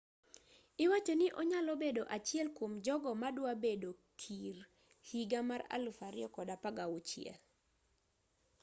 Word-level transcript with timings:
iwachoni 0.83 1.27
onyalo 1.39 1.73
bedo 1.83 2.03
achiel 2.15 2.47
kuom 2.57 2.73
jogo 2.85 3.11
madwa 3.21 3.51
bedo 3.63 3.89
kir 4.21 4.55
higa 5.09 5.39
mar 5.49 5.61
2016 5.67 7.33